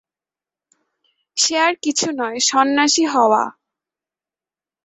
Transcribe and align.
সে 1.37 1.55
আর 1.57 1.73
কিছু 1.83 2.07
নয়, 2.11 2.37
সন্ন্যাসী 2.39 3.03
হওয়া। 3.05 3.43